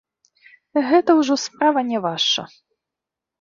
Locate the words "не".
1.91-2.01